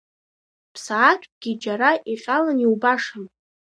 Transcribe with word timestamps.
Ԥсаатәкгьы 0.73 1.51
џьара 1.61 1.91
иҟьалан 2.13 2.57
иубашам. 2.61 3.23